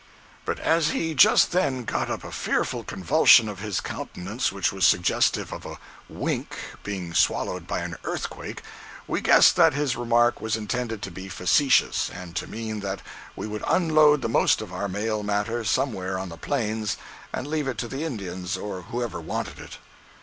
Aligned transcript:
026.jpg 0.45 0.45
(65K) 0.45 0.45
But 0.45 0.59
as 0.61 0.89
he 0.89 1.13
just 1.13 1.51
then 1.51 1.83
got 1.83 2.09
up 2.09 2.23
a 2.23 2.31
fearful 2.31 2.83
convulsion 2.83 3.47
of 3.47 3.59
his 3.59 3.79
countenance 3.79 4.51
which 4.51 4.73
was 4.73 4.83
suggestive 4.87 5.53
of 5.53 5.63
a 5.63 5.77
wink 6.09 6.57
being 6.81 7.13
swallowed 7.13 7.67
by 7.67 7.81
an 7.81 7.95
earthquake, 8.03 8.63
we 9.05 9.21
guessed 9.21 9.55
that 9.57 9.75
his 9.75 9.95
remark 9.95 10.41
was 10.41 10.55
intended 10.57 11.03
to 11.03 11.11
be 11.11 11.29
facetious, 11.29 12.09
and 12.11 12.35
to 12.35 12.47
mean 12.47 12.79
that 12.79 13.03
we 13.35 13.45
would 13.45 13.63
unload 13.67 14.23
the 14.23 14.27
most 14.27 14.59
of 14.59 14.73
our 14.73 14.87
mail 14.89 15.21
matter 15.21 15.63
somewhere 15.63 16.17
on 16.17 16.29
the 16.29 16.35
Plains 16.37 16.97
and 17.31 17.45
leave 17.45 17.67
it 17.67 17.77
to 17.77 17.87
the 17.87 18.03
Indians, 18.03 18.57
or 18.57 18.81
whosoever 18.81 19.21
wanted 19.21 19.59
it. 19.59 19.77